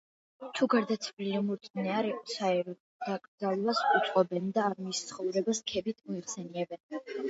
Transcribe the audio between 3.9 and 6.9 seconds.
უწყობენ და მის ცხოვრებას ქებით მოიხსენიებენ.